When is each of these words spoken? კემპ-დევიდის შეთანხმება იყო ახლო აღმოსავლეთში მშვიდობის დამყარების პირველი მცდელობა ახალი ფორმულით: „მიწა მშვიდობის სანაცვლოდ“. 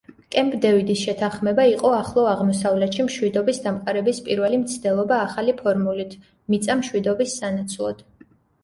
კემპ-დევიდის 0.35 1.01
შეთანხმება 1.07 1.65
იყო 1.71 1.91
ახლო 1.97 2.23
აღმოსავლეთში 2.31 3.07
მშვიდობის 3.09 3.61
დამყარების 3.67 4.23
პირველი 4.31 4.61
მცდელობა 4.65 5.23
ახალი 5.29 5.57
ფორმულით: 5.63 6.21
„მიწა 6.55 6.81
მშვიდობის 6.83 7.39
სანაცვლოდ“. 7.43 8.05